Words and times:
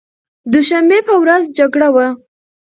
دوشنبې 0.53 0.99
په 1.07 1.13
ورځ 1.21 1.43
جګړه 1.57 1.89
وه. 1.95 2.07